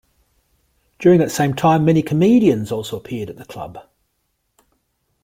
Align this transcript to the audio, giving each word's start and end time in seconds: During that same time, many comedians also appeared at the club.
During 0.97 1.19
that 1.19 1.29
same 1.29 1.53
time, 1.53 1.85
many 1.85 2.01
comedians 2.01 2.71
also 2.71 2.97
appeared 2.97 3.29
at 3.29 3.37
the 3.37 3.45
club. 3.45 3.87